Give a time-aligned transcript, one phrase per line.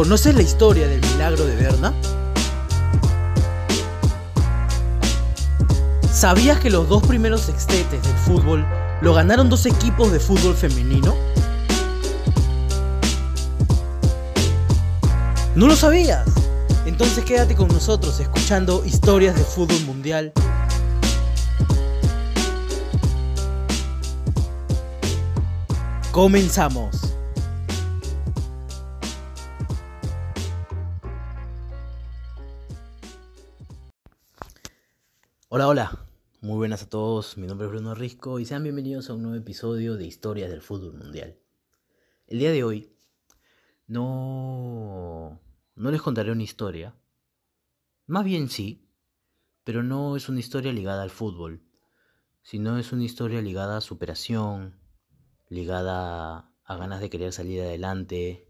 [0.00, 1.92] ¿Conoces la historia del milagro de Berna?
[6.10, 8.66] ¿Sabías que los dos primeros sextetes del fútbol
[9.02, 11.14] lo ganaron dos equipos de fútbol femenino?
[15.54, 16.26] ¿No lo sabías?
[16.86, 20.32] Entonces quédate con nosotros escuchando historias de fútbol mundial.
[26.10, 27.19] Comenzamos.
[35.52, 36.06] Hola, hola.
[36.42, 37.36] Muy buenas a todos.
[37.36, 40.62] Mi nombre es Bruno Risco y sean bienvenidos a un nuevo episodio de Historias del
[40.62, 41.40] Fútbol Mundial.
[42.28, 42.94] El día de hoy
[43.88, 45.40] no
[45.74, 46.94] no les contaré una historia.
[48.06, 48.88] Más bien sí,
[49.64, 51.64] pero no es una historia ligada al fútbol,
[52.42, 54.78] sino es una historia ligada a superación,
[55.48, 58.46] ligada a ganas de querer salir adelante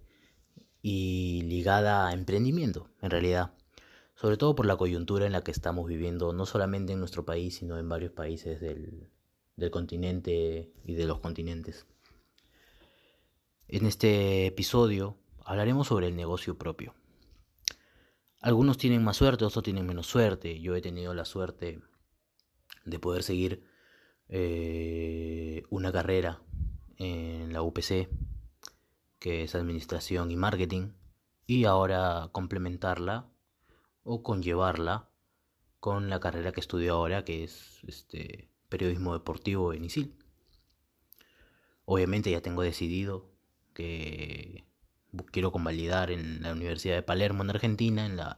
[0.82, 3.54] y ligada a emprendimiento, en realidad
[4.21, 7.57] sobre todo por la coyuntura en la que estamos viviendo, no solamente en nuestro país,
[7.57, 9.09] sino en varios países del,
[9.71, 11.87] continente y de los continentes.
[13.66, 16.95] En este episodio hablaremos sobre el negocio propio.
[18.43, 20.60] Algunos tienen más suerte, otros tienen menos suerte.
[20.60, 21.80] Yo he tenido la suerte
[22.84, 23.65] de poder seguir
[24.29, 26.43] eh, una carrera
[26.99, 28.10] en la UPC,
[29.18, 30.93] que es Administración y Marketing,
[31.46, 33.30] y ahora complementarla
[34.02, 35.09] o conllevarla
[35.79, 40.15] con la carrera que estudio ahora, que es este, periodismo deportivo en ISIL.
[41.84, 43.30] Obviamente ya tengo decidido
[43.74, 44.65] que
[45.32, 48.37] quiero convalidar en la Universidad de Palermo, en Argentina, en la,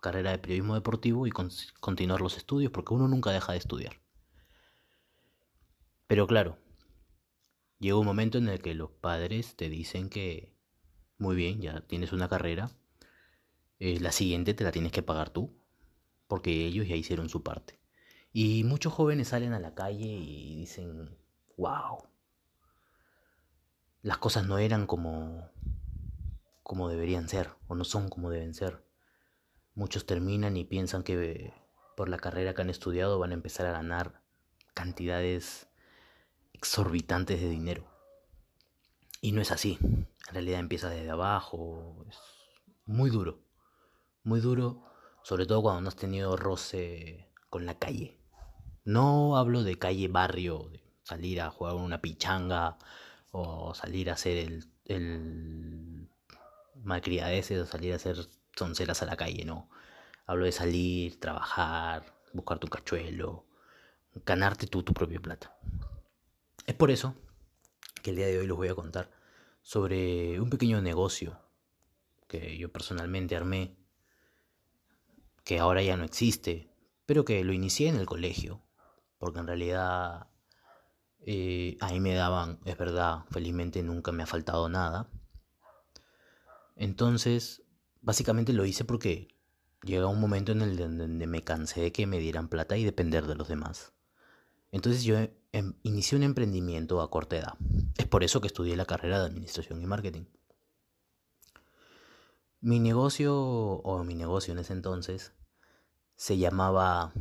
[0.00, 4.00] carrera de periodismo deportivo y continuar los estudios, porque uno nunca deja de estudiar.
[6.08, 6.58] Pero claro,
[7.78, 10.52] llega un momento en el que los padres te dicen que,
[11.18, 12.72] muy bien, ya tienes una carrera,
[13.84, 15.58] eh, la siguiente te la tienes que pagar tú,
[16.28, 17.80] porque ellos ya hicieron su parte.
[18.32, 21.18] Y muchos jóvenes salen a la calle y dicen,
[21.56, 21.98] wow,
[24.02, 25.50] las cosas no eran como,
[26.62, 28.84] como deberían ser, o no son como deben ser.
[29.74, 31.52] Muchos terminan y piensan que
[31.96, 34.22] por la carrera que han estudiado van a empezar a ganar
[34.74, 35.66] cantidades
[36.52, 37.84] exorbitantes de dinero.
[39.20, 39.76] Y no es así.
[39.82, 42.06] En realidad empieza desde abajo.
[42.08, 42.20] Es
[42.86, 43.42] muy duro
[44.24, 44.82] muy duro,
[45.22, 48.18] sobre todo cuando no has tenido roce con la calle.
[48.84, 52.78] No hablo de calle barrio, de salir a jugar una pichanga
[53.30, 56.08] o salir a hacer el, el
[56.82, 59.68] malcriadeces o salir a hacer sonceras a la calle, no.
[60.26, 63.44] Hablo de salir, trabajar, buscar tu cachuelo,
[64.24, 65.56] ganarte tú tu propia plata.
[66.66, 67.14] Es por eso
[68.02, 69.10] que el día de hoy les voy a contar
[69.62, 71.38] sobre un pequeño negocio
[72.28, 73.76] que yo personalmente armé
[75.44, 76.70] que ahora ya no existe,
[77.06, 78.62] pero que lo inicié en el colegio,
[79.18, 80.28] porque en realidad
[81.20, 85.08] eh, ahí me daban, es verdad, felizmente nunca me ha faltado nada.
[86.76, 87.62] Entonces,
[88.00, 89.28] básicamente lo hice porque
[89.82, 93.26] llega un momento en el donde me cansé de que me dieran plata y depender
[93.26, 93.92] de los demás.
[94.70, 95.18] Entonces yo
[95.52, 97.54] em, inicié un emprendimiento a corta edad.
[97.96, 100.24] Es por eso que estudié la carrera de Administración y Marketing.
[102.64, 105.32] Mi negocio, o mi negocio en ese entonces,
[106.14, 107.12] se llamaba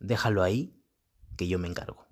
[0.00, 0.82] Déjalo ahí,
[1.36, 2.08] que yo me encargo.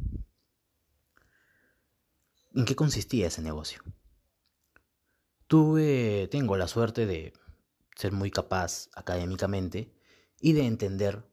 [2.54, 3.82] ¿En qué consistía ese negocio?
[5.48, 7.32] Tuve, tengo la suerte de
[7.96, 9.92] ser muy capaz académicamente
[10.38, 11.28] y de entender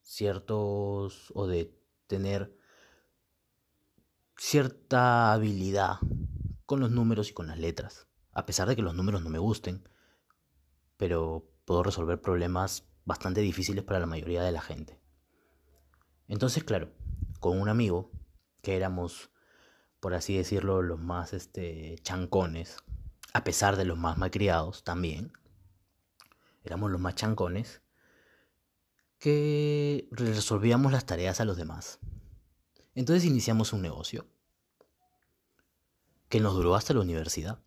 [0.00, 2.56] ciertos o de tener
[4.38, 5.98] cierta habilidad
[6.64, 9.38] con los números y con las letras a pesar de que los números no me
[9.38, 9.88] gusten,
[10.96, 15.00] pero puedo resolver problemas bastante difíciles para la mayoría de la gente.
[16.28, 16.90] Entonces, claro,
[17.40, 18.10] con un amigo,
[18.62, 19.30] que éramos,
[20.00, 22.76] por así decirlo, los más este, chancones,
[23.32, 25.32] a pesar de los más malcriados también,
[26.64, 27.82] éramos los más chancones,
[29.18, 31.98] que resolvíamos las tareas a los demás.
[32.94, 34.26] Entonces iniciamos un negocio
[36.28, 37.62] que nos duró hasta la universidad.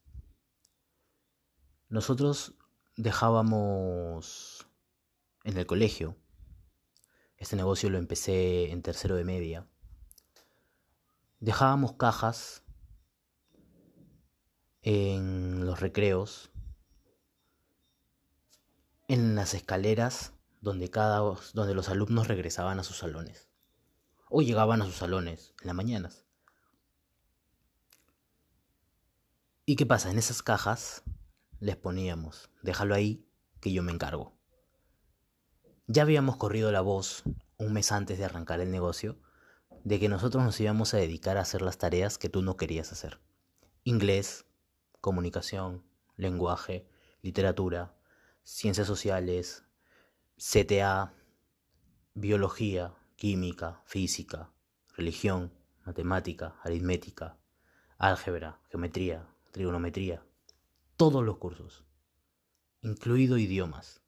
[1.90, 2.54] Nosotros
[2.98, 4.68] dejábamos
[5.44, 6.18] en el colegio.
[7.38, 9.68] Este negocio lo empecé en tercero de media.
[11.40, 12.64] Dejábamos cajas
[14.82, 16.52] en los recreos,
[19.08, 21.20] en las escaleras donde cada
[21.54, 23.48] donde los alumnos regresaban a sus salones
[24.30, 26.26] o llegaban a sus salones en las mañanas.
[29.66, 30.10] ¿Y qué pasa?
[30.10, 31.04] En esas cajas
[31.60, 33.26] les poníamos, déjalo ahí,
[33.60, 34.38] que yo me encargo.
[35.88, 37.24] Ya habíamos corrido la voz
[37.58, 39.18] un mes antes de arrancar el negocio
[39.84, 42.92] de que nosotros nos íbamos a dedicar a hacer las tareas que tú no querías
[42.92, 43.20] hacer.
[43.84, 44.46] Inglés,
[45.02, 45.86] comunicación,
[46.18, 46.88] lenguaje,
[47.22, 47.96] literatura,
[48.44, 49.64] ciencias sociales,
[50.38, 51.14] CTA,
[52.14, 54.52] biología, química, física,
[54.96, 55.54] religión,
[55.86, 57.38] matemática, aritmética,
[57.98, 60.27] álgebra, geometría, trigonometría,
[60.98, 61.84] todos los cursos,
[62.82, 64.02] incluido idiomas.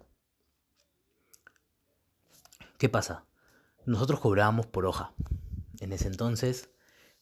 [2.80, 3.26] ¿Qué pasa?
[3.86, 5.14] Nosotros cobrábamos por hoja.
[5.80, 6.72] En ese entonces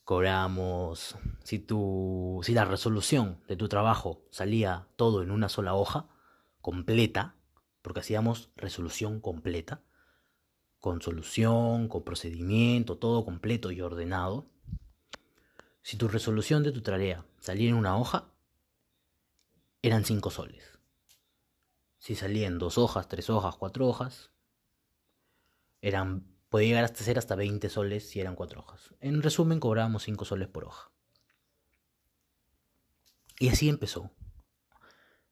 [0.06, 6.08] cobrábamos, si, tu, si la resolución de tu trabajo salía todo en una sola hoja,
[6.62, 7.36] completa,
[7.82, 9.82] porque hacíamos resolución completa,
[10.80, 14.48] con solución, con procedimiento, todo completo y ordenado.
[15.82, 18.32] Si tu resolución de tu tarea salía en una hoja,
[19.82, 20.80] eran cinco soles.
[22.00, 24.32] Si salía en dos hojas, tres hojas, cuatro hojas,
[25.82, 28.94] eran, podía llegar hasta ser hasta 20 soles si eran cuatro hojas.
[29.00, 30.92] En resumen, cobrábamos 5 soles por hoja.
[33.40, 34.12] Y así empezó.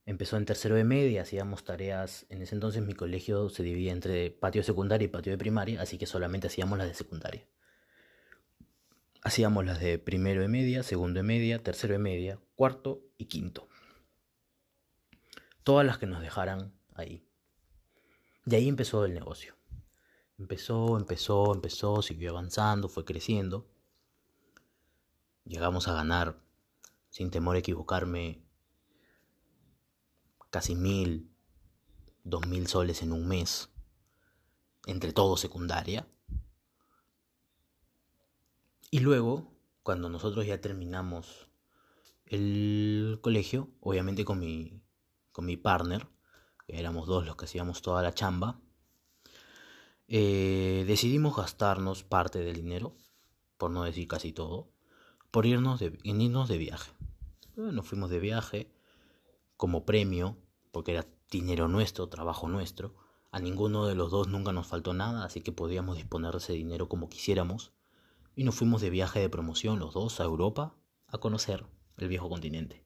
[0.06, 2.28] Empezó en tercero de media, hacíamos tareas.
[2.30, 5.98] En ese entonces mi colegio se dividía entre patio secundario y patio de primaria, así
[5.98, 7.48] que solamente hacíamos las de secundaria.
[9.24, 13.68] Hacíamos las de primero de media, segundo de media, tercero de media, cuarto y quinto.
[15.66, 17.28] Todas las que nos dejaran ahí.
[18.46, 19.56] De ahí empezó el negocio.
[20.38, 23.68] Empezó, empezó, empezó, siguió avanzando, fue creciendo.
[25.44, 26.40] Llegamos a ganar,
[27.10, 28.46] sin temor a equivocarme,
[30.52, 31.32] casi mil,
[32.24, 33.72] dos mil soles en un mes,
[34.86, 36.08] entre todo secundaria.
[38.92, 39.52] Y luego,
[39.82, 41.50] cuando nosotros ya terminamos
[42.28, 44.85] el colegio, obviamente con mi,
[45.36, 46.08] con mi partner,
[46.66, 48.62] que éramos dos los que hacíamos toda la chamba,
[50.08, 52.96] eh, decidimos gastarnos parte del dinero,
[53.58, 54.72] por no decir casi todo,
[55.32, 56.90] por irnos de, irnos de viaje.
[57.58, 58.72] nos fuimos de viaje
[59.58, 60.38] como premio,
[60.72, 62.96] porque era dinero nuestro, trabajo nuestro.
[63.30, 66.54] A ninguno de los dos nunca nos faltó nada, así que podíamos disponer de ese
[66.54, 67.74] dinero como quisiéramos.
[68.38, 70.78] Y nos fuimos de viaje de promoción los dos a Europa
[71.08, 71.66] a conocer
[71.98, 72.85] el viejo continente.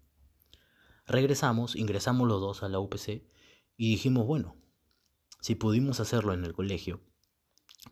[1.10, 3.24] Regresamos, ingresamos los dos a la UPC
[3.76, 4.56] y dijimos, bueno,
[5.42, 7.02] si pudimos hacerlo en el colegio,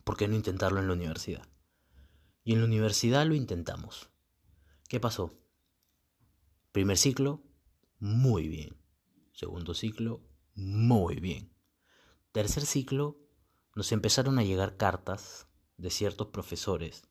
[0.04, 1.50] ¿por qué no intentarlo en la universidad?
[2.44, 4.12] Y en la universidad lo intentamos.
[4.88, 5.34] ¿Qué pasó?
[6.72, 7.42] Primer ciclo,
[7.98, 8.78] muy bien.
[9.32, 10.22] Segundo ciclo,
[10.54, 11.52] muy bien.
[12.32, 13.18] Tercer ciclo,
[13.74, 15.48] nos empezaron a llegar cartas
[15.78, 17.02] de ciertos profesores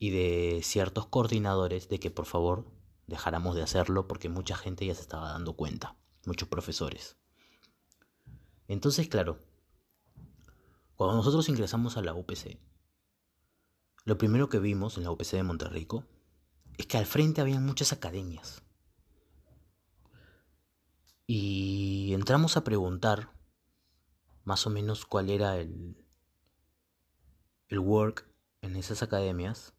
[0.00, 2.77] y de ciertos coordinadores de que por favor
[3.08, 5.96] dejáramos de hacerlo porque mucha gente ya se estaba dando cuenta,
[6.26, 7.16] muchos profesores.
[8.68, 9.38] Entonces, claro,
[10.94, 12.58] cuando nosotros ingresamos a la UPC,
[14.04, 16.04] lo primero que vimos en la UPC de Monterrico
[16.76, 18.62] es que al frente había muchas academias.
[21.26, 23.30] Y entramos a preguntar
[24.44, 25.96] más o menos cuál era el,
[27.68, 28.26] el work
[28.62, 29.74] en esas academias.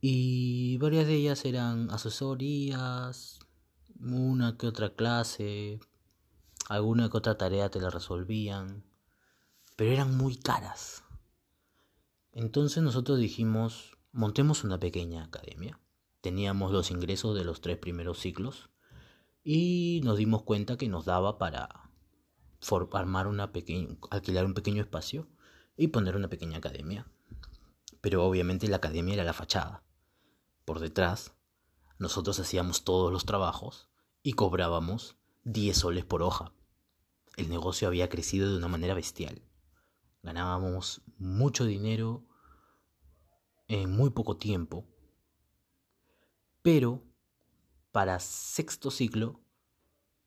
[0.00, 3.38] Y varias de ellas eran asesorías,
[4.00, 5.80] una que otra clase,
[6.68, 8.84] alguna que otra tarea te la resolvían
[9.80, 11.04] pero eran muy caras.
[12.32, 15.80] Entonces nosotros dijimos, montemos una pequeña academia.
[16.20, 18.68] Teníamos los ingresos de los tres primeros ciclos
[19.42, 21.90] y nos dimos cuenta que nos daba para
[22.92, 23.50] armar una
[24.10, 25.28] alquilar un pequeño espacio
[25.78, 27.06] y poner una pequeña academia.
[28.02, 29.82] Pero obviamente la academia era la fachada.
[30.70, 31.34] Por detrás,
[31.98, 33.88] nosotros hacíamos todos los trabajos
[34.22, 36.52] y cobrábamos 10 soles por hoja.
[37.36, 39.42] El negocio había crecido de una manera bestial.
[40.22, 42.24] Ganábamos mucho dinero
[43.66, 44.86] en muy poco tiempo.
[46.62, 47.02] Pero
[47.90, 49.40] para sexto ciclo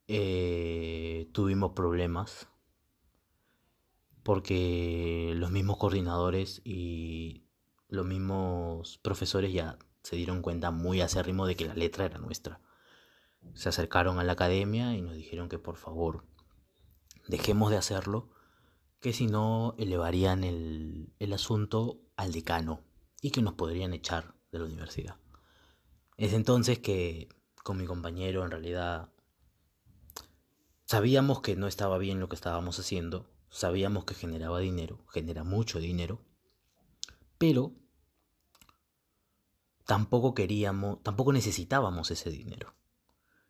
[0.09, 2.49] eh, tuvimos problemas
[4.23, 7.45] porque los mismos coordinadores y
[7.87, 12.59] los mismos profesores ya se dieron cuenta muy acérrimo de que la letra era nuestra.
[13.55, 16.25] Se acercaron a la academia y nos dijeron que por favor
[17.27, 18.29] dejemos de hacerlo
[18.99, 22.81] que si no elevarían el, asunto al decano
[23.21, 25.17] y que nos podrían echar de la universidad.
[26.17, 27.29] Es entonces que
[27.63, 29.09] con mi compañero en realidad
[30.85, 35.79] sabíamos que no estaba bien lo que estábamos haciendo, sabíamos que generaba dinero, genera mucho
[35.79, 36.21] dinero,
[37.37, 37.73] pero
[39.85, 42.75] tampoco queríamos, tampoco necesitábamos ese dinero.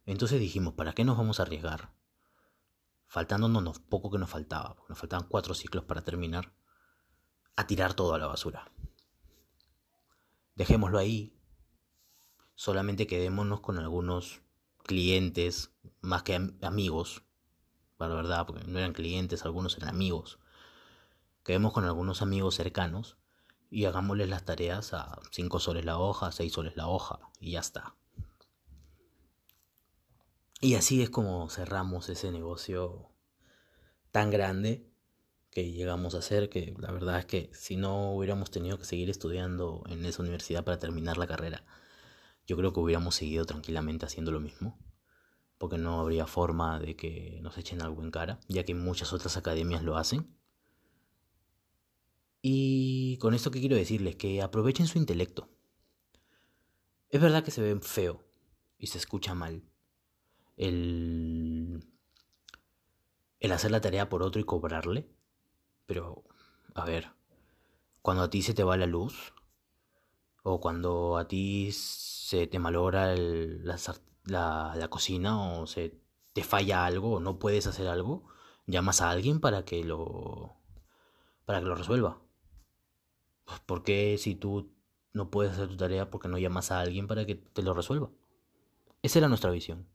[0.05, 1.93] Entonces dijimos, ¿para qué nos vamos a arriesgar?
[3.07, 6.53] Faltándonos poco que nos faltaba, porque nos faltaban cuatro ciclos para terminar,
[7.55, 8.71] a tirar todo a la basura.
[10.55, 11.39] Dejémoslo ahí,
[12.55, 14.41] solamente quedémonos con algunos
[14.83, 15.71] clientes,
[16.01, 17.23] más que amigos,
[17.99, 20.39] la verdad, porque no eran clientes, algunos eran amigos.
[21.43, 23.17] Quedemos con algunos amigos cercanos
[23.73, 27.59] y hagámosles las tareas a 5 soles la hoja, 6 soles la hoja y ya
[27.59, 27.95] está.
[30.61, 33.09] Y así es como cerramos ese negocio
[34.11, 34.87] tan grande
[35.49, 39.09] que llegamos a hacer, que la verdad es que si no hubiéramos tenido que seguir
[39.09, 41.65] estudiando en esa universidad para terminar la carrera,
[42.45, 44.77] yo creo que hubiéramos seguido tranquilamente haciendo lo mismo
[45.57, 49.37] porque no habría forma de que nos echen algo en cara, ya que muchas otras
[49.37, 50.37] academias lo hacen.
[52.45, 55.49] Y con esto que quiero decirles, que aprovechen su intelecto.
[57.09, 58.21] Es verdad que se ven feo
[58.77, 59.63] y se escucha mal
[60.57, 61.87] el,
[63.39, 65.09] el hacer la tarea por otro y cobrarle,
[65.85, 66.25] pero
[66.75, 67.11] a ver,
[68.01, 69.33] cuando a ti se te va la luz,
[70.43, 73.79] o cuando a ti se te malogra la,
[74.25, 76.01] la, la cocina o se
[76.33, 78.27] te falla algo o no puedes hacer algo,
[78.67, 80.57] llamas a alguien para que lo
[81.45, 82.22] para que lo resuelva.
[83.61, 84.73] ¿Por qué si tú
[85.13, 88.09] no puedes hacer tu tarea porque no llamas a alguien para que te lo resuelva?
[89.01, 89.87] Esa era nuestra visión.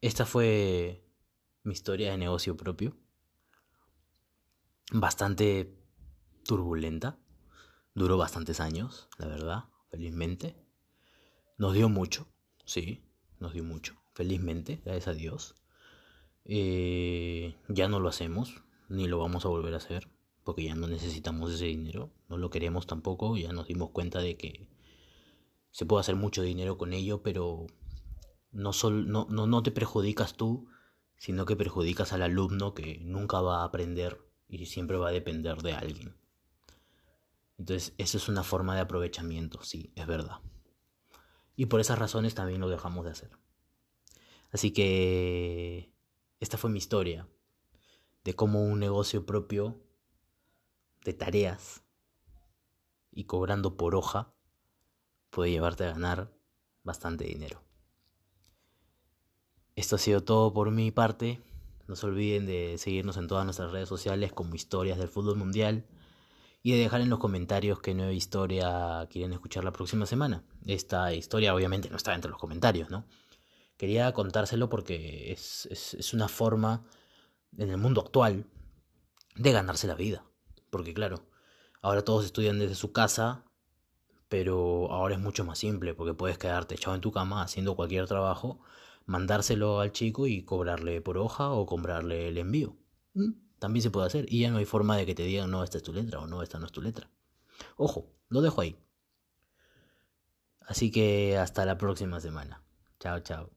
[0.00, 1.02] Esta fue
[1.62, 2.96] mi historia de negocio propio.
[4.92, 5.74] Bastante
[6.44, 7.18] turbulenta.
[7.94, 10.56] Duró bastantes años, la verdad, felizmente.
[11.56, 12.26] Nos dio mucho,
[12.64, 13.04] sí,
[13.38, 15.54] nos dio mucho, felizmente, gracias a Dios.
[16.44, 18.62] Eh, ya no lo hacemos,
[18.94, 20.08] ni lo vamos a volver a hacer,
[20.44, 24.36] porque ya no necesitamos ese dinero, no lo queremos tampoco, ya nos dimos cuenta de
[24.36, 24.68] que
[25.70, 27.66] se puede hacer mucho dinero con ello, pero
[28.52, 30.68] no, no, no, no te perjudicas tú,
[31.16, 35.62] sino que perjudicas al alumno que nunca va a aprender y siempre va a depender
[35.62, 36.16] de alguien.
[37.58, 40.40] Entonces, eso es una forma de aprovechamiento, sí, es verdad.
[41.56, 43.30] Y por esas razones también lo dejamos de hacer.
[44.50, 45.92] Así que
[46.40, 47.26] esta fue mi historia
[48.24, 49.80] de cómo un negocio propio
[51.04, 51.82] de tareas
[53.12, 54.34] y cobrando por hoja
[55.30, 56.32] puede llevarte a ganar
[56.82, 57.62] bastante dinero.
[59.76, 61.40] Esto ha sido todo por mi parte.
[61.86, 65.84] No se olviden de seguirnos en todas nuestras redes sociales como historias del fútbol mundial
[66.62, 70.44] y de dejar en los comentarios qué nueva historia quieren escuchar la próxima semana.
[70.64, 73.04] Esta historia obviamente no está entre los comentarios, ¿no?
[73.76, 76.84] Quería contárselo porque es, es, una forma
[77.58, 78.46] en el mundo actual
[79.36, 80.24] de ganarse la vida.
[80.70, 81.26] Porque claro,
[81.82, 83.44] ahora todos estudian desde su casa,
[84.28, 88.06] pero ahora es mucho más simple porque puedes quedarte echado en tu cama haciendo cualquier
[88.06, 88.60] trabajo,
[89.06, 92.76] mandárselo al chico y cobrarle por hoja o comprarle el envío.
[93.14, 93.32] ¿Mm?
[93.58, 94.26] También se puede hacer.
[94.28, 96.26] Y ya no hay forma de que te digan, no, esta es tu letra o
[96.26, 97.10] no, esta no es tu letra.
[97.76, 98.76] Ojo, lo dejo ahí.
[100.60, 102.62] Así que hasta la próxima semana.
[102.98, 103.53] Chao, chao.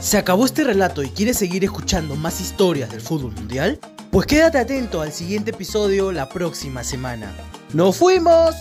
[0.00, 3.80] ¿Se acabó este relato y quieres seguir escuchando más historias del fútbol mundial?
[4.12, 7.32] Pues quédate atento al siguiente episodio la próxima semana.
[7.74, 8.54] ¡Nos fuimos!